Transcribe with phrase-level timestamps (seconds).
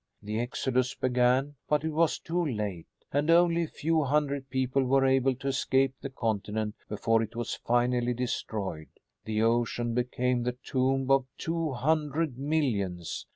[0.23, 5.05] The exodus began, but it was too late, and only a few hundred people were
[5.05, 8.89] able to escape the continent before it was finally destroyed.
[9.25, 13.27] The ocean became the tomb of two hundred millions.